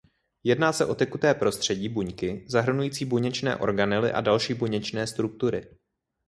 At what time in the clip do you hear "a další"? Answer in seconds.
4.11-4.53